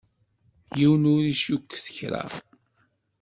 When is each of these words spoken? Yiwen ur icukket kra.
Yiwen 0.77 1.09
ur 1.13 1.21
icukket 1.31 1.85
kra. 1.95 2.23